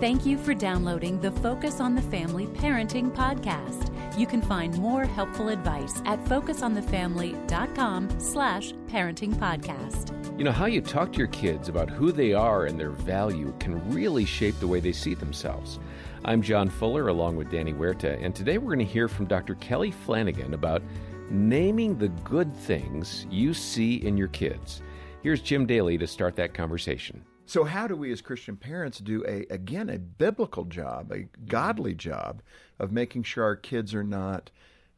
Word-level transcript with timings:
Thank 0.00 0.26
you 0.26 0.36
for 0.36 0.52
downloading 0.52 1.20
the 1.20 1.30
Focus 1.30 1.80
on 1.80 1.94
the 1.94 2.02
Family 2.02 2.46
Parenting 2.46 3.14
Podcast. 3.14 3.88
You 4.18 4.26
can 4.26 4.42
find 4.42 4.76
more 4.78 5.04
helpful 5.04 5.48
advice 5.48 6.02
at 6.06 6.22
focusonthefamily.com 6.24 8.20
slash 8.20 8.72
parenting 8.88 9.34
podcast. 9.34 10.38
You 10.38 10.44
know, 10.44 10.50
how 10.50 10.66
you 10.66 10.80
talk 10.80 11.12
to 11.12 11.18
your 11.18 11.28
kids 11.28 11.68
about 11.68 11.88
who 11.88 12.10
they 12.10 12.32
are 12.32 12.66
and 12.66 12.80
their 12.80 12.90
value 12.90 13.54
can 13.60 13.92
really 13.92 14.24
shape 14.24 14.58
the 14.58 14.66
way 14.66 14.80
they 14.80 14.92
see 14.92 15.14
themselves. 15.14 15.78
I'm 16.24 16.42
John 16.42 16.68
Fuller 16.68 17.06
along 17.08 17.36
with 17.36 17.50
Danny 17.50 17.72
Huerta, 17.72 18.20
and 18.20 18.34
today 18.34 18.58
we're 18.58 18.74
going 18.74 18.86
to 18.86 18.92
hear 18.92 19.06
from 19.06 19.26
Dr. 19.26 19.54
Kelly 19.56 19.92
Flanagan 19.92 20.54
about 20.54 20.82
naming 21.30 21.96
the 21.96 22.08
good 22.08 22.56
things 22.56 23.26
you 23.30 23.54
see 23.54 23.96
in 24.04 24.16
your 24.16 24.28
kids. 24.28 24.82
Here's 25.22 25.40
Jim 25.40 25.64
Daly 25.64 25.96
to 25.98 26.06
start 26.08 26.34
that 26.36 26.54
conversation. 26.54 27.24
So, 27.46 27.64
how 27.64 27.86
do 27.86 27.96
we 27.96 28.12
as 28.12 28.20
Christian 28.20 28.56
parents 28.56 28.98
do 28.98 29.24
a 29.26 29.46
again 29.52 29.88
a 29.88 29.98
biblical 29.98 30.64
job, 30.64 31.12
a 31.12 31.28
godly 31.46 31.94
job 31.94 32.42
of 32.78 32.92
making 32.92 33.24
sure 33.24 33.44
our 33.44 33.56
kids 33.56 33.94
are 33.94 34.04
not, 34.04 34.50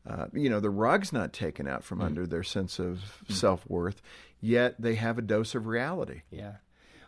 uh, 0.09 0.27
you 0.33 0.49
know, 0.49 0.61
the 0.61 0.71
rug's 0.71 1.13
not 1.13 1.33
taken 1.33 1.67
out 1.67 1.85
from 1.85 2.01
mm. 2.01 2.05
under 2.05 2.27
their 2.27 2.43
sense 2.43 2.79
of 2.79 3.23
mm. 3.27 3.33
self 3.33 3.69
worth, 3.69 4.03
yet 4.41 4.81
they 4.81 4.95
have 4.95 5.19
a 5.19 5.23
dose 5.23 5.55
of 5.55 5.67
reality. 5.67 6.23
Yeah. 6.31 6.57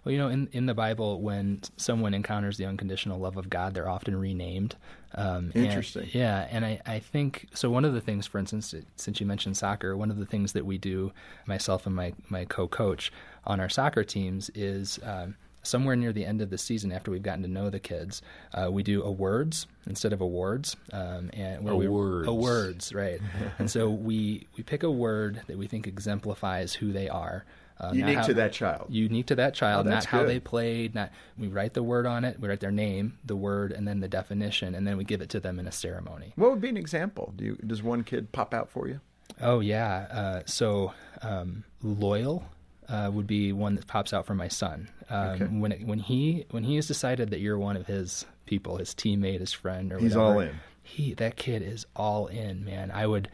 Well, 0.07 0.13
you 0.13 0.19
know, 0.19 0.29
in, 0.29 0.49
in 0.53 0.67
the 0.67 0.75
Bible, 0.75 1.21
when 1.21 1.63
someone 1.77 2.15
encounters 2.15 2.59
the 2.59 2.65
unconditional 2.65 3.19
love 3.19 3.37
of 3.37 3.51
God, 3.51 3.75
they're 3.75 3.89
often 3.89 4.15
renamed. 4.15 4.77
Um, 5.17 5.51
Interesting. 5.53 6.05
And, 6.05 6.15
yeah, 6.15 6.47
and 6.49 6.65
I, 6.65 6.81
I 6.87 7.01
think 7.01 7.49
so. 7.55 7.71
One 7.71 7.85
of 7.85 7.93
the 7.93 8.01
things, 8.01 8.25
for 8.25 8.39
instance, 8.39 8.73
since 8.95 9.19
you 9.19 9.27
mentioned 9.27 9.57
soccer, 9.57 9.97
one 9.97 10.13
of 10.13 10.19
the 10.19 10.25
things 10.25 10.53
that 10.53 10.65
we 10.65 10.79
do, 10.79 11.11
myself 11.45 11.87
and 11.87 11.97
my, 11.97 12.13
my 12.29 12.45
co 12.45 12.69
coach 12.69 13.11
on 13.49 13.59
our 13.59 13.69
soccer 13.69 14.05
teams, 14.05 14.49
is 14.55 15.01
um, 15.03 15.35
somewhere 15.65 15.97
near 15.97 16.13
the 16.13 16.25
end 16.25 16.41
of 16.41 16.51
the 16.51 16.59
season, 16.59 16.93
after 16.93 17.11
we've 17.11 17.25
gotten 17.25 17.43
to 17.43 17.51
know 17.51 17.69
the 17.69 17.81
kids, 17.81 18.23
uh, 18.55 18.71
we 18.71 18.85
do 18.85 19.03
awards 19.03 19.67
instead 19.89 20.13
of 20.13 20.21
awards, 20.21 20.77
um, 20.93 21.31
and 21.33 21.65
where 21.65 21.75
awards, 21.75 22.29
we, 22.29 22.33
awards, 22.33 22.95
right? 22.95 23.19
and 23.59 23.69
so 23.69 23.91
we 23.91 24.47
we 24.57 24.63
pick 24.63 24.85
a 24.85 24.91
word 24.91 25.43
that 25.49 25.59
we 25.59 25.67
think 25.67 25.89
exemplifies 25.89 26.75
who 26.75 26.93
they 26.93 27.09
are. 27.09 27.45
Uh, 27.79 27.91
unique 27.93 28.17
how, 28.17 28.23
to 28.23 28.35
that 28.35 28.53
child. 28.53 28.87
Unique 28.89 29.27
to 29.27 29.35
that 29.35 29.55
child, 29.55 29.87
oh, 29.87 29.91
not 29.91 30.07
how 30.07 30.21
good. 30.21 30.31
they 30.31 30.41
played. 30.41 30.95
Not 30.95 31.11
we 31.39 31.49
write 31.49 31.75
the 31.75 31.83
word 31.83 32.07
on 32.07 32.25
it. 32.25 32.41
We 32.41 32.49
write 32.49 32.61
their 32.61 32.71
name, 32.71 33.19
the 33.25 33.37
word, 33.37 33.71
and 33.71 33.87
then 33.87 34.01
the 34.01 34.09
definition, 34.09 34.75
and 34.75 34.87
then 34.87 34.97
we 34.97 35.05
give 35.05 35.21
it 35.21 35.29
to 35.31 35.41
them 35.41 35.59
in 35.59 35.67
a 35.67 35.73
ceremony. 35.73 36.33
What 36.37 36.51
would 36.51 36.61
be 36.61 36.71
an 36.71 36.79
example? 36.79 37.35
Do 37.37 37.45
you, 37.45 37.57
does 37.67 37.83
one 37.83 38.03
kid 38.03 38.33
pop 38.33 38.55
out 38.55 38.71
for 38.71 38.89
you? 38.89 39.01
Oh 39.41 39.61
yeah. 39.61 40.07
Uh, 40.11 40.43
so 40.47 40.95
um, 41.21 41.65
loyal 41.83 42.45
uh, 42.89 43.11
would 43.13 43.27
be 43.27 43.53
one 43.53 43.75
that 43.75 43.87
pops 43.87 44.13
out 44.13 44.27
for 44.27 44.35
my 44.35 44.49
son. 44.49 44.89
Um, 45.11 45.29
okay. 45.29 45.45
When 45.45 45.73
it, 45.73 45.87
when 45.87 45.99
he 45.99 46.47
when 46.51 46.65
he 46.65 46.77
has 46.77 46.87
decided 46.87 47.31
that 47.31 47.41
you're 47.41 47.59
one 47.59 47.77
of 47.77 47.87
his 47.87 48.25
people, 48.47 48.79
his 48.79 48.95
teammate, 48.95 49.41
his 49.41 49.53
friend, 49.53 49.93
or 49.93 49.99
he's 49.99 50.17
whatever, 50.17 50.35
all 50.35 50.41
in. 50.41 50.61
He 50.83 51.15
that 51.15 51.37
kid 51.37 51.63
is 51.63 51.87
all 51.95 52.27
in, 52.29 52.65
man. 52.65 52.91
I 52.91 53.07
would 53.07 53.29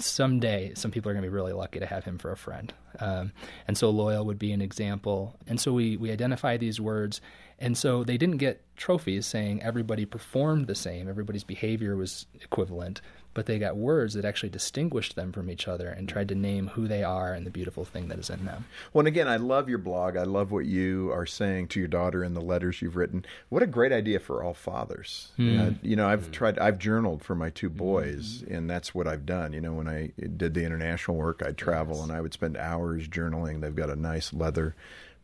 someday 0.00 0.72
some 0.74 0.90
people 0.90 1.10
are 1.10 1.14
going 1.14 1.22
to 1.22 1.28
be 1.28 1.34
really 1.34 1.52
lucky 1.52 1.80
to 1.80 1.86
have 1.86 2.04
him 2.04 2.18
for 2.18 2.32
a 2.32 2.36
friend. 2.36 2.72
Um, 2.98 3.32
and 3.68 3.76
so 3.78 3.90
loyal 3.90 4.24
would 4.26 4.38
be 4.38 4.52
an 4.52 4.60
example. 4.60 5.36
And 5.46 5.60
so 5.60 5.72
we, 5.72 5.96
we 5.96 6.10
identify 6.10 6.56
these 6.56 6.80
words. 6.80 7.20
And 7.60 7.76
so 7.76 8.02
they 8.04 8.16
didn't 8.16 8.38
get 8.38 8.62
trophies 8.76 9.26
saying 9.26 9.62
everybody 9.62 10.06
performed 10.06 10.66
the 10.66 10.74
same, 10.74 11.08
everybody's 11.08 11.44
behavior 11.44 11.96
was 11.96 12.26
equivalent 12.40 13.00
but 13.32 13.46
they 13.46 13.58
got 13.58 13.76
words 13.76 14.14
that 14.14 14.24
actually 14.24 14.48
distinguished 14.48 15.14
them 15.14 15.32
from 15.32 15.50
each 15.50 15.68
other 15.68 15.88
and 15.88 16.08
tried 16.08 16.28
to 16.28 16.34
name 16.34 16.68
who 16.68 16.88
they 16.88 17.04
are 17.04 17.32
and 17.32 17.46
the 17.46 17.50
beautiful 17.50 17.84
thing 17.84 18.08
that 18.08 18.18
is 18.18 18.28
in 18.28 18.44
them. 18.44 18.64
Well, 18.92 19.00
and 19.00 19.08
again, 19.08 19.28
I 19.28 19.36
love 19.36 19.68
your 19.68 19.78
blog. 19.78 20.16
I 20.16 20.24
love 20.24 20.50
what 20.50 20.66
you 20.66 21.12
are 21.12 21.26
saying 21.26 21.68
to 21.68 21.78
your 21.78 21.88
daughter 21.88 22.24
in 22.24 22.34
the 22.34 22.40
letters 22.40 22.82
you've 22.82 22.96
written. 22.96 23.24
What 23.48 23.62
a 23.62 23.66
great 23.66 23.92
idea 23.92 24.18
for 24.18 24.42
all 24.42 24.54
fathers. 24.54 25.30
Mm. 25.38 25.60
Uh, 25.60 25.78
you 25.82 25.94
know, 25.94 26.08
I've 26.08 26.28
mm. 26.28 26.32
tried, 26.32 26.58
I've 26.58 26.78
journaled 26.78 27.22
for 27.22 27.34
my 27.34 27.50
two 27.50 27.70
boys, 27.70 28.42
mm. 28.42 28.56
and 28.56 28.68
that's 28.68 28.94
what 28.94 29.06
I've 29.06 29.26
done. 29.26 29.52
You 29.52 29.60
know, 29.60 29.74
when 29.74 29.88
I 29.88 30.12
did 30.36 30.54
the 30.54 30.64
international 30.64 31.16
work, 31.16 31.42
I'd 31.44 31.56
travel 31.56 31.96
yes. 31.96 32.04
and 32.04 32.12
I 32.12 32.20
would 32.20 32.32
spend 32.32 32.56
hours 32.56 33.06
journaling. 33.06 33.60
They've 33.60 33.74
got 33.74 33.90
a 33.90 33.96
nice 33.96 34.32
leather 34.32 34.74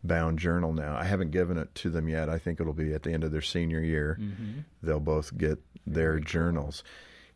bound 0.06 0.38
journal 0.38 0.72
now. 0.72 0.96
I 0.96 1.04
haven't 1.04 1.30
given 1.30 1.58
it 1.58 1.74
to 1.76 1.90
them 1.90 2.08
yet. 2.08 2.28
I 2.28 2.38
think 2.38 2.60
it'll 2.60 2.72
be 2.72 2.92
at 2.92 3.02
the 3.02 3.12
end 3.12 3.24
of 3.24 3.32
their 3.32 3.42
senior 3.42 3.80
year. 3.80 4.18
Mm-hmm. 4.20 4.60
They'll 4.82 5.00
both 5.00 5.36
get 5.36 5.58
their 5.86 6.18
journals 6.18 6.82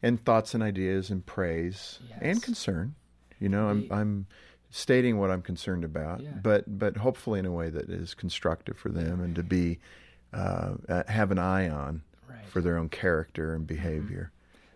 and 0.03 0.23
thoughts 0.25 0.55
and 0.55 0.63
ideas 0.63 1.11
and 1.11 1.25
praise 1.25 1.99
yes. 2.09 2.19
and 2.21 2.43
concern. 2.43 2.95
You 3.39 3.49
know, 3.49 3.69
I'm 3.69 3.89
I'm 3.91 4.27
stating 4.71 5.19
what 5.19 5.31
I'm 5.31 5.43
concerned 5.43 5.85
about, 5.85 6.21
yeah. 6.21 6.31
but 6.43 6.79
but 6.79 6.97
hopefully 6.97 7.39
in 7.39 7.47
a 7.47 7.53
way 7.53 7.71
that 7.71 7.89
is 7.89 8.15
constructive 8.15 8.77
for 8.77 8.91
them 8.91 9.21
and 9.21 9.35
to 9.35 9.43
be 9.43 9.79
uh, 10.33 10.75
uh, 10.89 11.03
have 11.09 11.31
an 11.31 11.39
eye 11.39 11.69
on 11.69 12.03
right. 12.29 12.47
for 12.47 12.61
their 12.61 12.77
own 12.79 12.89
character 12.89 13.55
and 13.55 13.67
behavior. 13.67 14.31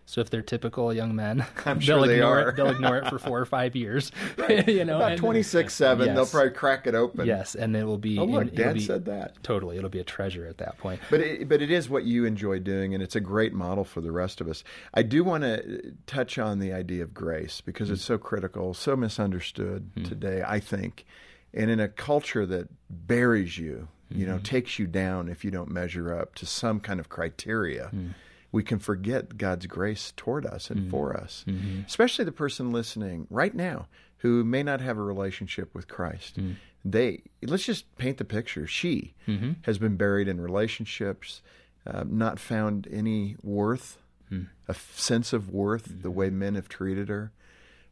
So 0.07 0.21
if 0.21 0.29
they're 0.29 0.43
typical 0.43 0.93
young 0.93 1.15
men, 1.15 1.45
I'm 1.65 1.79
sure 1.81 1.95
they'll 1.95 2.07
they 2.07 2.15
ignore 2.15 2.39
are. 2.39 2.49
It, 2.49 2.55
they'll 2.55 2.69
ignore 2.69 2.97
it 2.97 3.09
for 3.09 3.19
four 3.19 3.39
or 3.39 3.45
five 3.45 3.75
years. 3.75 4.11
Right. 4.37 4.67
you 4.67 4.83
know, 4.83 4.97
about 4.97 5.17
twenty 5.17 5.43
six 5.43 5.73
seven, 5.73 6.07
yes. 6.07 6.15
they'll 6.15 6.25
probably 6.25 6.51
crack 6.51 6.87
it 6.87 6.93
open. 6.93 7.25
Yes, 7.25 7.55
and 7.55 7.75
it 7.75 7.85
will 7.85 7.97
be. 7.97 8.19
Oh 8.19 8.25
look, 8.25 8.53
Dad 8.53 8.73
be, 8.73 8.79
said 8.81 9.05
that. 9.05 9.41
Totally, 9.43 9.77
it'll 9.77 9.89
be 9.89 9.99
a 9.99 10.03
treasure 10.03 10.45
at 10.45 10.57
that 10.57 10.77
point. 10.77 10.99
But 11.09 11.21
it, 11.21 11.47
but 11.47 11.61
it 11.61 11.71
is 11.71 11.89
what 11.89 12.03
you 12.03 12.25
enjoy 12.25 12.59
doing, 12.59 12.93
and 12.93 13.01
it's 13.01 13.15
a 13.15 13.19
great 13.19 13.53
model 13.53 13.83
for 13.83 14.01
the 14.01 14.11
rest 14.11 14.41
of 14.41 14.47
us. 14.47 14.63
I 14.93 15.03
do 15.03 15.23
want 15.23 15.43
to 15.43 15.93
touch 16.05 16.37
on 16.37 16.59
the 16.59 16.73
idea 16.73 17.03
of 17.03 17.13
grace 17.13 17.61
because 17.61 17.89
mm. 17.89 17.93
it's 17.93 18.03
so 18.03 18.17
critical, 18.17 18.73
so 18.73 18.95
misunderstood 18.95 19.89
mm. 19.95 20.07
today. 20.07 20.43
I 20.45 20.59
think, 20.59 21.05
and 21.53 21.71
in 21.71 21.79
a 21.79 21.87
culture 21.87 22.45
that 22.45 22.67
buries 22.89 23.57
you, 23.57 23.87
you 24.09 24.25
mm-hmm. 24.25 24.35
know, 24.35 24.39
takes 24.39 24.77
you 24.77 24.85
down 24.85 25.29
if 25.29 25.45
you 25.45 25.51
don't 25.51 25.71
measure 25.71 26.13
up 26.13 26.35
to 26.35 26.45
some 26.45 26.79
kind 26.79 26.99
of 26.99 27.09
criteria. 27.09 27.89
Mm 27.95 28.13
we 28.55 28.63
can 28.63 28.79
forget 28.79 29.37
God's 29.37 29.65
grace 29.65 30.13
toward 30.15 30.45
us 30.45 30.69
and 30.69 30.79
mm-hmm. 30.79 30.89
for 30.89 31.13
us. 31.13 31.43
Mm-hmm. 31.45 31.81
Especially 31.85 32.23
the 32.23 32.31
person 32.31 32.71
listening 32.71 33.27
right 33.29 33.53
now 33.53 33.87
who 34.19 34.45
may 34.45 34.63
not 34.63 34.79
have 34.79 34.97
a 34.97 35.03
relationship 35.03 35.75
with 35.75 35.89
Christ. 35.89 36.39
Mm. 36.39 36.55
They 36.85 37.23
let's 37.43 37.65
just 37.65 37.93
paint 37.97 38.17
the 38.17 38.23
picture. 38.23 38.65
She 38.65 39.13
mm-hmm. 39.27 39.53
has 39.63 39.77
been 39.77 39.97
buried 39.97 40.29
in 40.29 40.39
relationships, 40.39 41.41
uh, 41.85 42.05
not 42.07 42.39
found 42.39 42.87
any 42.89 43.35
worth, 43.43 43.97
mm. 44.31 44.47
a 44.69 44.73
sense 44.73 45.33
of 45.33 45.49
worth 45.49 46.01
the 46.01 46.09
way 46.09 46.27
mm-hmm. 46.27 46.39
men 46.39 46.55
have 46.55 46.69
treated 46.69 47.09
her. 47.09 47.33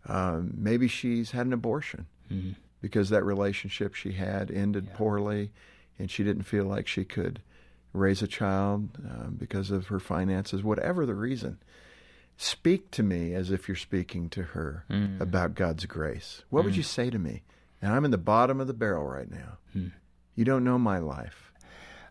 Um, 0.07 0.53
maybe 0.55 0.87
she's 0.87 1.31
had 1.31 1.45
an 1.45 1.51
abortion 1.51 2.05
mm-hmm. 2.31 2.51
because 2.81 3.09
that 3.09 3.25
relationship 3.25 3.95
she 3.95 4.13
had 4.13 4.49
ended 4.49 4.85
yeah. 4.87 4.95
poorly, 4.95 5.51
and 5.99 6.09
she 6.09 6.23
didn't 6.23 6.43
feel 6.43 6.63
like 6.63 6.87
she 6.87 7.03
could 7.03 7.41
raise 7.93 8.21
a 8.21 8.27
child 8.27 8.89
uh, 9.07 9.27
because 9.27 9.71
of 9.71 9.87
her 9.87 9.99
finances, 9.99 10.63
whatever 10.63 11.05
the 11.05 11.15
reason. 11.15 11.59
Speak 12.35 12.89
to 12.91 13.03
me 13.03 13.33
as 13.33 13.51
if 13.51 13.67
you're 13.67 13.77
speaking 13.77 14.29
to 14.29 14.41
her 14.41 14.85
mm. 14.89 15.21
about 15.21 15.53
God's 15.53 15.85
grace. 15.85 16.43
What 16.49 16.61
mm. 16.61 16.65
would 16.65 16.75
you 16.75 16.83
say 16.83 17.09
to 17.09 17.19
me? 17.19 17.43
And 17.81 17.93
I'm 17.93 18.05
in 18.05 18.11
the 18.11 18.17
bottom 18.17 18.59
of 18.59 18.67
the 18.67 18.73
barrel 18.73 19.05
right 19.05 19.29
now. 19.29 19.57
Mm. 19.75 19.91
You 20.35 20.45
don't 20.45 20.63
know 20.63 20.79
my 20.79 20.97
life. 20.97 21.51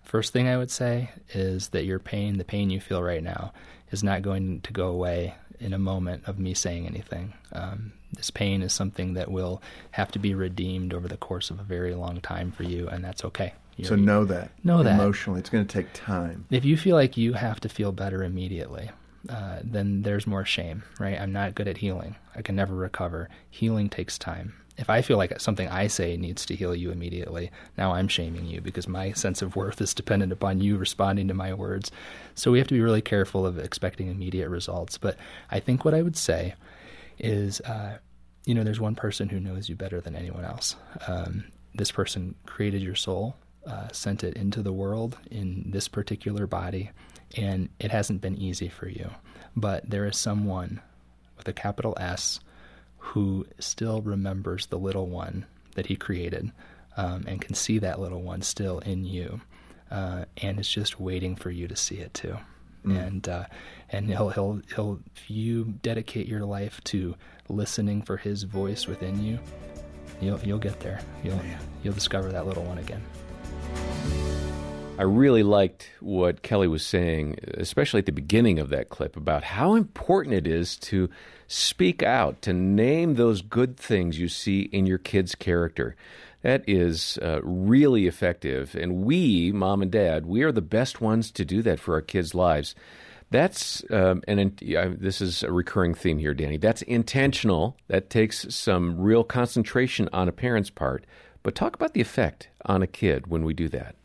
First 0.02 0.32
thing 0.32 0.48
I 0.48 0.58
would 0.58 0.70
say 0.70 1.10
is 1.30 1.68
that 1.70 1.84
your 1.84 1.98
pain, 1.98 2.38
the 2.38 2.44
pain 2.44 2.70
you 2.70 2.80
feel 2.80 3.02
right 3.02 3.22
now, 3.22 3.52
is 3.90 4.04
not 4.04 4.22
going 4.22 4.60
to 4.62 4.72
go 4.72 4.88
away 4.88 5.34
in 5.58 5.72
a 5.72 5.78
moment 5.78 6.24
of 6.26 6.38
me 6.38 6.54
saying 6.54 6.86
anything. 6.86 7.34
Um, 7.52 7.92
this 8.12 8.30
pain 8.30 8.62
is 8.62 8.72
something 8.72 9.14
that 9.14 9.30
will 9.30 9.62
have 9.92 10.10
to 10.12 10.18
be 10.18 10.34
redeemed 10.34 10.92
over 10.92 11.08
the 11.08 11.16
course 11.16 11.50
of 11.50 11.60
a 11.60 11.64
very 11.64 11.94
long 11.94 12.20
time 12.20 12.52
for 12.52 12.64
you, 12.64 12.88
and 12.88 13.04
that's 13.04 13.24
okay. 13.24 13.54
You're, 13.76 13.88
so 13.88 13.96
know 13.96 14.24
that. 14.26 14.50
Know 14.64 14.82
that. 14.82 14.94
Emotionally, 14.94 15.40
it's 15.40 15.50
going 15.50 15.66
to 15.66 15.72
take 15.72 15.92
time. 15.92 16.46
If 16.50 16.64
you 16.64 16.76
feel 16.76 16.96
like 16.96 17.16
you 17.16 17.32
have 17.32 17.60
to 17.60 17.68
feel 17.68 17.92
better 17.92 18.22
immediately, 18.22 18.90
uh, 19.28 19.60
then 19.62 20.02
there's 20.02 20.26
more 20.26 20.44
shame, 20.44 20.82
right? 20.98 21.18
I'm 21.18 21.32
not 21.32 21.54
good 21.54 21.68
at 21.68 21.78
healing. 21.78 22.16
I 22.34 22.42
can 22.42 22.56
never 22.56 22.74
recover. 22.74 23.28
Healing 23.50 23.88
takes 23.88 24.18
time. 24.18 24.54
If 24.78 24.88
I 24.90 25.02
feel 25.02 25.18
like 25.18 25.38
something 25.38 25.68
I 25.68 25.86
say 25.86 26.16
needs 26.16 26.46
to 26.46 26.56
heal 26.56 26.74
you 26.74 26.90
immediately, 26.90 27.50
now 27.76 27.92
I'm 27.92 28.08
shaming 28.08 28.46
you 28.46 28.60
because 28.60 28.88
my 28.88 29.12
sense 29.14 29.42
of 29.42 29.54
worth 29.54 29.80
is 29.80 29.94
dependent 29.94 30.32
upon 30.32 30.60
you 30.60 30.76
responding 30.76 31.28
to 31.28 31.34
my 31.34 31.54
words. 31.54 31.90
So 32.34 32.50
we 32.50 32.58
have 32.58 32.68
to 32.68 32.74
be 32.74 32.80
really 32.80 33.02
careful 33.02 33.46
of 33.46 33.58
expecting 33.58 34.08
immediate 34.08 34.48
results. 34.48 34.98
But 34.98 35.16
I 35.50 35.60
think 35.60 35.84
what 35.84 35.94
I 35.94 36.02
would 36.02 36.16
say 36.16 36.54
is, 37.18 37.60
uh, 37.60 37.98
you 38.44 38.54
know, 38.54 38.64
there's 38.64 38.80
one 38.80 38.96
person 38.96 39.28
who 39.28 39.38
knows 39.38 39.68
you 39.68 39.76
better 39.76 40.00
than 40.00 40.16
anyone 40.16 40.44
else. 40.44 40.74
Um, 41.06 41.44
this 41.74 41.90
person 41.90 42.34
created 42.46 42.82
your 42.82 42.96
soul 42.96 43.36
uh, 43.66 43.88
sent 43.92 44.24
it 44.24 44.36
into 44.36 44.62
the 44.62 44.72
world 44.72 45.18
in 45.30 45.70
this 45.70 45.88
particular 45.88 46.46
body, 46.46 46.90
and 47.36 47.68
it 47.78 47.90
hasn't 47.90 48.20
been 48.20 48.36
easy 48.36 48.68
for 48.68 48.88
you. 48.88 49.10
But 49.56 49.88
there 49.88 50.06
is 50.06 50.16
someone 50.16 50.80
with 51.36 51.48
a 51.48 51.52
capital 51.52 51.96
S 51.98 52.40
who 52.98 53.46
still 53.58 54.00
remembers 54.00 54.66
the 54.66 54.78
little 54.78 55.06
one 55.06 55.46
that 55.74 55.86
he 55.86 55.96
created 55.96 56.52
um, 56.96 57.24
and 57.26 57.40
can 57.40 57.54
see 57.54 57.78
that 57.78 58.00
little 58.00 58.22
one 58.22 58.42
still 58.42 58.78
in 58.80 59.04
you, 59.04 59.40
uh, 59.90 60.24
and 60.38 60.60
is 60.60 60.68
just 60.68 61.00
waiting 61.00 61.36
for 61.36 61.50
you 61.50 61.68
to 61.68 61.76
see 61.76 61.96
it 61.96 62.14
too. 62.14 62.36
Mm. 62.86 63.06
And 63.06 63.28
uh, 63.28 63.44
and 63.90 64.08
he'll 64.08 64.30
he'll 64.30 64.60
he'll 64.74 65.00
if 65.14 65.30
you 65.30 65.74
dedicate 65.82 66.26
your 66.26 66.44
life 66.44 66.80
to 66.84 67.14
listening 67.48 68.02
for 68.02 68.16
his 68.16 68.42
voice 68.42 68.86
within 68.86 69.22
you, 69.22 69.38
you'll 70.20 70.40
you'll 70.40 70.58
get 70.58 70.80
there. 70.80 71.00
You'll 71.22 71.40
you'll 71.82 71.94
discover 71.94 72.32
that 72.32 72.46
little 72.46 72.64
one 72.64 72.78
again. 72.78 73.02
I 74.98 75.04
really 75.04 75.42
liked 75.42 75.90
what 76.00 76.42
Kelly 76.42 76.68
was 76.68 76.84
saying, 76.84 77.38
especially 77.54 77.98
at 77.98 78.06
the 78.06 78.12
beginning 78.12 78.58
of 78.58 78.68
that 78.68 78.90
clip, 78.90 79.16
about 79.16 79.42
how 79.42 79.74
important 79.74 80.36
it 80.36 80.46
is 80.46 80.76
to 80.76 81.08
speak 81.48 82.02
out, 82.02 82.42
to 82.42 82.52
name 82.52 83.14
those 83.14 83.40
good 83.40 83.76
things 83.78 84.18
you 84.18 84.28
see 84.28 84.60
in 84.60 84.86
your 84.86 84.98
kid's 84.98 85.34
character. 85.34 85.96
That 86.42 86.62
is 86.68 87.18
uh, 87.22 87.40
really 87.42 88.06
effective. 88.06 88.76
And 88.76 89.04
we, 89.04 89.50
mom 89.50 89.80
and 89.80 89.90
dad, 89.90 90.26
we 90.26 90.42
are 90.42 90.52
the 90.52 90.60
best 90.60 91.00
ones 91.00 91.30
to 91.32 91.44
do 91.44 91.62
that 91.62 91.80
for 91.80 91.94
our 91.94 92.02
kids' 92.02 92.34
lives. 92.34 92.74
That's, 93.30 93.82
um, 93.90 94.22
and 94.28 94.60
this 95.00 95.22
is 95.22 95.42
a 95.42 95.50
recurring 95.50 95.94
theme 95.94 96.18
here, 96.18 96.34
Danny. 96.34 96.58
That's 96.58 96.82
intentional. 96.82 97.78
That 97.88 98.10
takes 98.10 98.54
some 98.54 99.00
real 99.00 99.24
concentration 99.24 100.10
on 100.12 100.28
a 100.28 100.32
parent's 100.32 100.70
part. 100.70 101.06
But 101.42 101.54
talk 101.54 101.74
about 101.74 101.94
the 101.94 102.02
effect 102.02 102.48
on 102.66 102.82
a 102.82 102.86
kid 102.86 103.28
when 103.28 103.42
we 103.42 103.54
do 103.54 103.70
that 103.70 103.96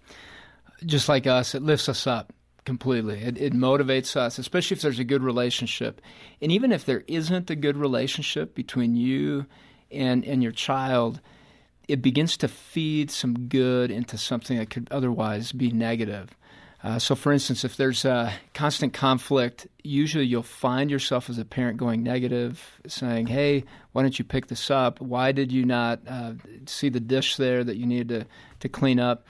just 0.86 1.10
like 1.10 1.28
us, 1.28 1.56
it 1.56 1.64
lifts 1.64 1.90
us 1.90 2.08
up 2.08 2.34
completely. 2.66 3.20
It, 3.22 3.38
it, 3.38 3.54
motivates 3.54 4.16
us, 4.16 4.38
especially 4.38 4.76
if 4.76 4.82
there's 4.82 5.00
a 5.00 5.06
good 5.06 5.24
relationship. 5.24 6.02
And 6.42 6.52
even 6.52 6.72
if 6.72 6.86
there 6.86 7.04
isn't 7.08 7.50
a 7.50 7.56
good 7.56 7.78
relationship 7.78 8.54
between 8.54 8.96
you 8.96 9.46
and, 9.90 10.26
and 10.26 10.44
your 10.44 10.52
child, 10.52 11.22
it 11.88 12.02
begins 12.02 12.36
to 12.38 12.48
feed 12.48 13.10
some 13.10 13.48
good 13.48 13.90
into 13.90 14.18
something 14.18 14.58
that 14.58 14.70
could 14.70 14.90
otherwise 14.92 15.54
be 15.54 15.72
negative. 15.72 16.36
Uh, 16.84 17.00
so, 17.00 17.16
for 17.16 17.32
instance, 17.32 17.64
if 17.64 17.76
there's 17.76 18.06
a 18.06 18.32
constant 18.54 18.94
conflict, 18.94 19.68
usually 19.84 20.26
you'll 20.26 20.44
find 20.44 20.92
yourself 20.92 21.30
as 21.30 21.40
a 21.40 21.46
parent 21.46 21.78
going 21.78 22.04
negative, 22.04 22.80
saying, 22.86 23.28
Hey, 23.28 23.64
why 23.94 24.04
don't 24.04 24.20
you 24.20 24.26
pick 24.26 24.48
this 24.48 24.70
up? 24.70 25.02
Why 25.02 25.32
did 25.32 25.52
you 25.52 25.66
not 25.66 26.02
uh, 26.08 26.34
see 26.68 26.90
the 26.90 27.00
dish 27.00 27.38
there 27.38 27.64
that 27.64 27.78
you 27.78 27.88
needed 27.88 28.10
to, 28.10 28.28
to 28.60 28.70
clean 28.70 29.00
up? 29.00 29.26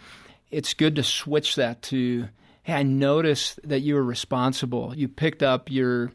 It's 0.51 0.73
good 0.73 0.95
to 0.95 1.03
switch 1.03 1.55
that 1.55 1.81
to, 1.83 2.27
hey, 2.63 2.73
I 2.73 2.83
noticed 2.83 3.59
that 3.63 3.81
you 3.81 3.95
were 3.95 4.03
responsible. 4.03 4.93
You 4.95 5.07
picked 5.07 5.43
up 5.43 5.69
your 5.71 6.11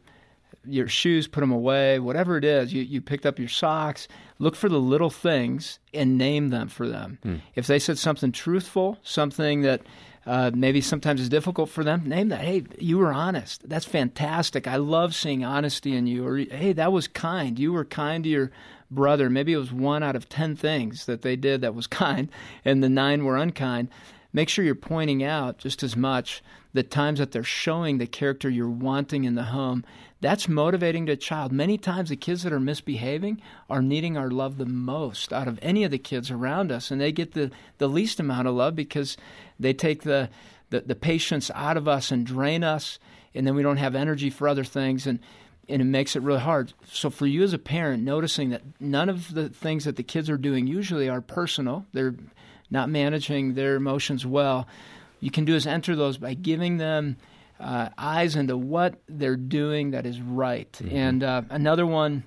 your 0.65 0.87
shoes, 0.87 1.27
put 1.27 1.41
them 1.41 1.51
away, 1.51 1.99
whatever 1.99 2.37
it 2.37 2.45
is. 2.45 2.73
You 2.73 2.83
you 2.83 3.01
picked 3.01 3.25
up 3.25 3.39
your 3.39 3.49
socks. 3.49 4.07
Look 4.39 4.55
for 4.55 4.69
the 4.69 4.79
little 4.79 5.09
things 5.09 5.79
and 5.93 6.17
name 6.17 6.49
them 6.49 6.67
for 6.69 6.87
them. 6.87 7.19
Hmm. 7.23 7.35
If 7.55 7.67
they 7.67 7.79
said 7.79 7.97
something 7.97 8.31
truthful, 8.31 8.97
something 9.03 9.61
that 9.61 9.81
uh, 10.25 10.51
maybe 10.53 10.79
sometimes 10.79 11.19
is 11.19 11.29
difficult 11.29 11.69
for 11.69 11.83
them, 11.83 12.07
name 12.07 12.29
that. 12.29 12.41
Hey, 12.41 12.63
you 12.79 12.97
were 12.97 13.11
honest. 13.11 13.67
That's 13.67 13.85
fantastic. 13.85 14.67
I 14.67 14.77
love 14.77 15.13
seeing 15.13 15.43
honesty 15.43 15.95
in 15.95 16.07
you. 16.07 16.25
Or 16.25 16.37
hey, 16.37 16.73
that 16.73 16.91
was 16.91 17.07
kind. 17.07 17.59
You 17.59 17.73
were 17.73 17.85
kind 17.85 18.23
to 18.23 18.29
your 18.29 18.51
brother. 18.89 19.29
Maybe 19.29 19.53
it 19.53 19.57
was 19.57 19.73
one 19.73 20.01
out 20.01 20.15
of 20.15 20.29
ten 20.29 20.55
things 20.55 21.05
that 21.05 21.23
they 21.23 21.35
did 21.35 21.61
that 21.61 21.75
was 21.75 21.87
kind, 22.03 22.29
and 22.63 22.83
the 22.83 22.89
nine 22.89 23.25
were 23.25 23.37
unkind 23.37 23.89
make 24.33 24.49
sure 24.49 24.65
you're 24.65 24.75
pointing 24.75 25.23
out 25.23 25.59
just 25.59 25.83
as 25.83 25.95
much 25.95 26.43
the 26.73 26.83
times 26.83 27.19
that 27.19 27.31
they're 27.31 27.43
showing 27.43 27.97
the 27.97 28.07
character 28.07 28.49
you're 28.49 28.67
wanting 28.67 29.23
in 29.23 29.35
the 29.35 29.43
home. 29.43 29.85
That's 30.21 30.49
motivating 30.49 31.05
to 31.05 31.13
a 31.13 31.17
child. 31.17 31.51
Many 31.51 31.77
times, 31.77 32.09
the 32.09 32.15
kids 32.15 32.43
that 32.43 32.53
are 32.53 32.59
misbehaving 32.59 33.41
are 33.69 33.81
needing 33.81 34.17
our 34.17 34.31
love 34.31 34.57
the 34.57 34.65
most 34.65 35.31
out 35.31 35.47
of 35.47 35.59
any 35.61 35.83
of 35.83 35.91
the 35.91 35.97
kids 35.97 36.31
around 36.31 36.71
us, 36.71 36.89
and 36.89 36.99
they 36.99 37.11
get 37.11 37.33
the, 37.33 37.51
the 37.77 37.89
least 37.89 38.19
amount 38.19 38.47
of 38.47 38.55
love 38.55 38.75
because 38.75 39.17
they 39.59 39.73
take 39.73 40.03
the, 40.03 40.29
the, 40.71 40.81
the 40.81 40.95
patience 40.95 41.51
out 41.53 41.77
of 41.77 41.87
us 41.87 42.09
and 42.09 42.25
drain 42.25 42.63
us, 42.63 42.99
and 43.35 43.45
then 43.45 43.55
we 43.55 43.63
don't 43.63 43.77
have 43.77 43.95
energy 43.95 44.29
for 44.29 44.47
other 44.47 44.63
things. 44.63 45.05
And 45.05 45.19
and 45.69 45.81
it 45.81 45.85
makes 45.85 46.15
it 46.15 46.21
really 46.21 46.41
hard. 46.41 46.73
So 46.85 47.09
for 47.09 47.25
you 47.25 47.41
as 47.43 47.53
a 47.53 47.57
parent, 47.57 48.03
noticing 48.03 48.49
that 48.49 48.63
none 48.81 49.07
of 49.07 49.33
the 49.33 49.47
things 49.47 49.85
that 49.85 49.95
the 49.95 50.03
kids 50.03 50.29
are 50.29 50.37
doing 50.37 50.67
usually 50.67 51.07
are 51.07 51.21
personal. 51.21 51.85
They're 51.93 52.15
not 52.73 52.89
managing 52.89 53.53
their 53.53 53.75
emotions 53.75 54.25
well, 54.25 54.67
you 55.21 55.31
can 55.31 55.45
do 55.45 55.55
is 55.55 55.65
enter 55.65 55.95
those 55.95 56.17
by 56.17 56.33
giving 56.33 56.77
them 56.77 57.15
uh, 57.59 57.89
eyes 57.97 58.35
into 58.35 58.57
what 58.57 59.01
they're 59.07 59.37
doing 59.37 59.91
that 59.91 60.05
is 60.05 60.19
right. 60.19 60.69
Mm-hmm. 60.73 60.95
And 60.95 61.23
uh, 61.23 61.41
another 61.49 61.85
one 61.85 62.23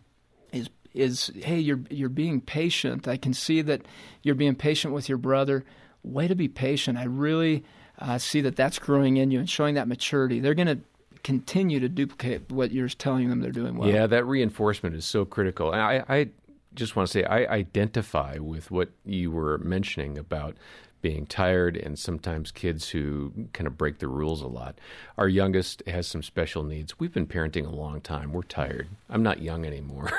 is 0.52 0.70
is 0.94 1.31
hey, 1.37 1.58
you're 1.58 1.81
you're 1.90 2.08
being 2.08 2.40
patient. 2.40 3.06
I 3.06 3.19
can 3.19 3.34
see 3.34 3.60
that 3.62 3.82
you're 4.22 4.34
being 4.34 4.54
patient 4.54 4.94
with 4.94 5.08
your 5.08 5.19
brother. 5.19 5.64
Way 6.02 6.28
to 6.28 6.37
be 6.37 6.48
patient. 6.48 6.96
I 6.96 7.04
really 7.04 7.64
uh, 7.98 8.19
see 8.19 8.40
that 8.43 8.56
that's 8.56 8.78
growing 8.78 9.16
in 9.16 9.31
you 9.31 9.40
and 9.40 9.50
showing 9.50 9.75
that 9.75 9.88
maturity. 9.88 10.38
They're 10.40 10.54
going 10.54 10.69
to 10.69 10.78
continue 11.25 11.81
to 11.81 11.88
duplicate 11.88 12.52
what 12.52 12.70
you're 12.70 12.88
telling 12.88 13.28
them 13.28 13.40
they're 13.40 13.50
doing 13.50 13.76
well. 13.76 13.90
Yeah, 13.90 14.06
that 14.06 14.25
reinforcement 14.25 14.94
is 14.94 15.04
so 15.04 15.25
critical. 15.25 15.72
I, 15.72 16.04
I 16.08 16.28
just 16.76 16.94
want 16.94 17.08
to 17.08 17.12
say 17.12 17.25
I 17.25 17.46
identify 17.46 18.38
with 18.38 18.70
what 18.70 18.90
you 19.05 19.31
were 19.31 19.58
mentioning 19.58 20.19
about 20.19 20.56
being 21.02 21.26
tired 21.26 21.76
and 21.76 21.99
sometimes 21.99 22.50
kids 22.50 22.88
who 22.88 23.32
kind 23.52 23.67
of 23.67 23.78
break 23.78 23.99
the 23.99 24.08
rules 24.08 24.43
a 24.43 24.46
lot. 24.46 24.78
Our 25.19 25.28
youngest 25.28 25.82
has 25.87 26.06
some 26.06 26.23
special 26.23 26.64
needs. 26.64 26.99
We've 26.99 27.12
been 27.12 27.26
parenting 27.26 27.67
a 27.67 27.75
long 27.75 28.00
time. 28.00 28.32
We're 28.32 28.43
tired. 28.43 28.88
I'm 29.08 29.23
not 29.23 29.40
young 29.40 29.64
anymore. 29.64 30.11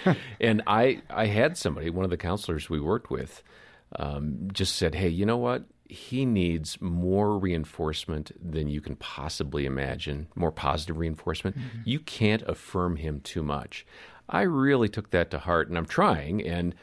and 0.40 0.62
I 0.66 1.00
I 1.08 1.26
had 1.26 1.56
somebody, 1.56 1.90
one 1.90 2.04
of 2.04 2.10
the 2.10 2.16
counselors 2.16 2.68
we 2.68 2.80
worked 2.80 3.10
with, 3.10 3.42
um, 3.96 4.48
just 4.52 4.76
said, 4.76 4.94
"Hey, 4.94 5.08
you 5.08 5.24
know 5.24 5.38
what? 5.38 5.64
He 5.88 6.26
needs 6.26 6.80
more 6.80 7.38
reinforcement 7.38 8.32
than 8.42 8.68
you 8.68 8.80
can 8.80 8.96
possibly 8.96 9.66
imagine, 9.66 10.26
more 10.34 10.50
positive 10.52 10.98
reinforcement. 10.98 11.56
Mm-hmm. 11.56 11.78
You 11.84 12.00
can't 12.00 12.42
affirm 12.42 12.96
him 12.96 13.20
too 13.20 13.42
much. 13.42 13.86
I 14.28 14.42
really 14.42 14.88
took 14.88 15.10
that 15.10 15.30
to 15.30 15.38
heart, 15.38 15.68
and 15.68 15.76
I'm 15.76 15.86
trying, 15.86 16.46
and 16.46 16.74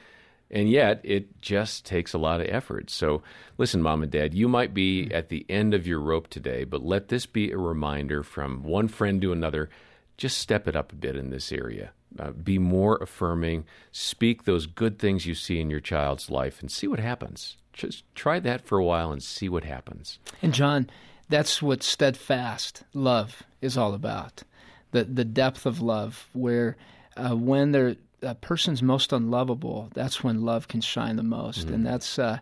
and 0.52 0.70
yet 0.70 1.00
it 1.04 1.42
just 1.42 1.86
takes 1.86 2.14
a 2.14 2.18
lot 2.18 2.42
of 2.42 2.48
effort. 2.50 2.90
So, 2.90 3.24
listen, 3.58 3.82
mom 3.82 4.04
and 4.04 4.12
dad, 4.12 4.34
you 4.34 4.50
might 4.50 4.74
be 4.74 5.10
at 5.12 5.30
the 5.30 5.46
end 5.48 5.74
of 5.74 5.88
your 5.88 6.00
rope 6.02 6.28
today, 6.28 6.66
but 6.66 6.84
let 6.84 7.08
this 7.08 7.26
be 7.26 7.52
a 7.52 7.58
reminder 7.58 8.22
from 8.22 8.64
one 8.64 8.90
friend 8.90 9.22
to 9.22 9.32
another. 9.32 9.70
Just 10.18 10.38
step 10.38 10.68
it 10.68 10.76
up 10.76 10.92
a 10.92 10.96
bit 10.96 11.16
in 11.16 11.30
this 11.30 11.52
area. 11.52 11.92
Uh, 12.20 12.32
be 12.32 12.60
more 12.60 12.98
affirming. 12.98 13.64
Speak 13.94 14.44
those 14.44 14.66
good 14.66 15.00
things 15.00 15.26
you 15.26 15.34
see 15.34 15.62
in 15.62 15.70
your 15.70 15.80
child's 15.80 16.30
life 16.30 16.60
and 16.60 16.70
see 16.70 16.86
what 16.86 17.00
happens. 17.00 17.56
Just 17.72 18.04
try 18.14 18.40
that 18.42 18.66
for 18.66 18.78
a 18.78 18.84
while 18.84 19.14
and 19.14 19.24
see 19.24 19.48
what 19.48 19.64
happens. 19.64 20.20
And, 20.42 20.54
John, 20.54 20.90
that's 21.30 21.62
what 21.62 21.82
steadfast 21.82 22.84
love 22.94 23.44
is 23.62 23.78
all 23.78 23.94
about 23.94 24.44
the, 24.92 25.06
the 25.06 25.24
depth 25.24 25.66
of 25.66 25.82
love, 25.82 26.28
where 26.34 26.76
uh, 27.18 27.36
when 27.36 27.72
they're 27.72 27.96
a 28.22 28.36
person's 28.36 28.84
most 28.84 29.12
unlovable, 29.12 29.90
that's 29.94 30.24
when 30.24 30.44
love 30.44 30.68
can 30.68 30.82
shine 30.82 31.16
the 31.16 31.24
most, 31.24 31.66
mm-hmm. 31.66 31.76
and 31.76 31.86
that's 31.86 32.20
uh, 32.20 32.40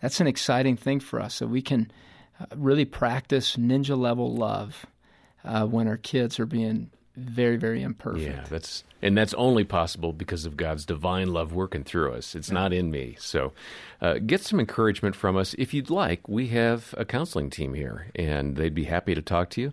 that's 0.00 0.20
an 0.20 0.26
exciting 0.26 0.76
thing 0.76 1.00
for 1.00 1.20
us. 1.20 1.34
So 1.34 1.46
we 1.46 1.62
can 1.62 1.90
uh, 2.40 2.46
really 2.54 2.84
practice 2.84 3.56
ninja 3.56 3.96
level 3.96 4.34
love 4.34 4.86
uh, 5.44 5.66
when 5.66 5.88
our 5.88 5.96
kids 5.96 6.38
are 6.38 6.46
being 6.46 6.90
very, 7.16 7.56
very 7.56 7.82
imperfect. 7.82 8.24
Yeah, 8.24 8.44
that's 8.48 8.84
and 9.02 9.16
that's 9.16 9.34
only 9.34 9.64
possible 9.64 10.12
because 10.12 10.44
of 10.44 10.56
God's 10.56 10.84
divine 10.84 11.32
love 11.32 11.52
working 11.52 11.84
through 11.84 12.12
us. 12.12 12.34
It's 12.34 12.48
yeah. 12.48 12.54
not 12.54 12.72
in 12.72 12.90
me. 12.90 13.16
So, 13.18 13.52
uh, 14.00 14.14
get 14.18 14.42
some 14.42 14.60
encouragement 14.60 15.16
from 15.16 15.36
us 15.36 15.54
if 15.58 15.72
you'd 15.72 15.90
like. 15.90 16.28
We 16.28 16.48
have 16.48 16.94
a 16.98 17.04
counseling 17.04 17.50
team 17.50 17.74
here, 17.74 18.08
and 18.14 18.56
they'd 18.56 18.74
be 18.74 18.84
happy 18.84 19.14
to 19.14 19.22
talk 19.22 19.50
to 19.50 19.60
you. 19.60 19.72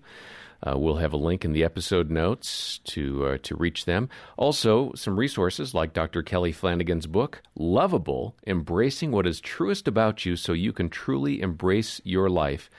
Uh, 0.65 0.77
we'll 0.77 0.95
have 0.95 1.11
a 1.11 1.17
link 1.17 1.43
in 1.43 1.51
the 1.51 1.63
episode 1.63 2.09
notes 2.09 2.79
to 2.85 3.25
uh, 3.25 3.37
to 3.43 3.55
reach 3.55 3.83
them. 3.83 4.07
Also, 4.37 4.93
some 4.93 5.19
resources 5.19 5.73
like 5.73 5.93
Dr. 5.93 6.23
Kelly 6.23 6.53
Flanagan's 6.53 7.07
book, 7.07 7.41
"Lovable: 7.55 8.35
Embracing 8.47 9.11
What 9.11 9.27
Is 9.27 9.41
Truest 9.41 9.87
About 9.87 10.25
You, 10.25 10.37
So 10.37 10.53
You 10.53 10.71
Can 10.71 10.89
Truly 10.89 11.41
Embrace 11.41 11.99
Your 12.05 12.29
Life." 12.29 12.69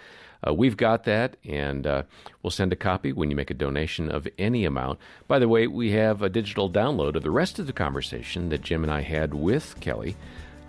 Uh, 0.46 0.52
we've 0.52 0.76
got 0.76 1.04
that, 1.04 1.36
and 1.44 1.86
uh, 1.86 2.02
we'll 2.42 2.50
send 2.50 2.72
a 2.72 2.76
copy 2.76 3.12
when 3.12 3.30
you 3.30 3.36
make 3.36 3.50
a 3.50 3.54
donation 3.54 4.10
of 4.10 4.28
any 4.38 4.64
amount. 4.64 4.98
By 5.26 5.38
the 5.38 5.48
way, 5.48 5.66
we 5.66 5.92
have 5.92 6.22
a 6.22 6.28
digital 6.28 6.70
download 6.70 7.14
of 7.16 7.22
the 7.22 7.30
rest 7.30 7.58
of 7.58 7.66
the 7.66 7.72
conversation 7.72 8.48
that 8.50 8.62
Jim 8.62 8.82
and 8.82 8.92
I 8.92 9.00
had 9.00 9.34
with 9.34 9.78
Kelly. 9.80 10.16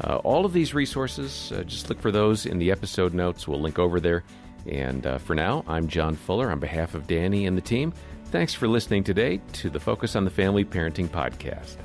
Uh, 0.04 0.18
all 0.18 0.46
of 0.46 0.54
these 0.54 0.74
resources, 0.74 1.52
uh, 1.56 1.64
just 1.64 1.90
look 1.90 2.02
for 2.02 2.12
those 2.12 2.46
in 2.46 2.60
the 2.60 2.72
episode 2.72 3.14
notes. 3.14 3.48
We'll 3.48 3.62
link 3.62 3.80
over 3.80 4.00
there. 4.00 4.24
And 4.70 5.06
uh, 5.06 5.18
for 5.20 5.36
now, 5.36 5.64
I'm 5.68 5.88
John 5.88 6.16
Fuller 6.16 6.52
on 6.52 6.60
behalf 6.60 6.96
of 6.96 7.08
Danny 7.08 7.46
and 7.46 7.56
the 7.56 7.62
team. 7.62 7.94
Thanks 8.26 8.54
for 8.54 8.68
listening 8.68 9.04
today 9.04 9.40
to 9.54 9.70
the 9.70 9.80
Focus 9.80 10.16
on 10.16 10.26
the 10.26 10.32
Family 10.32 10.66
Parenting 10.66 11.08
Podcast. 11.08 11.78